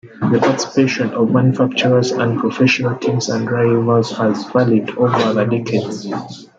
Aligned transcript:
The 0.31 0.39
participation 0.39 1.11
of 1.13 1.31
manufactures 1.31 2.09
and 2.09 2.39
professional 2.39 2.97
teams 2.97 3.29
and 3.29 3.47
drivers 3.47 4.09
has 4.17 4.45
varied 4.45 4.89
over 4.97 5.31
the 5.35 5.45
decades. 5.45 6.07